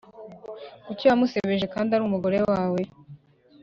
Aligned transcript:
Kuki 0.85 1.03
wamusebeje 1.09 1.65
kandi 1.73 1.89
ari 1.91 2.03
umugore 2.05 2.37
wawe 2.49 2.81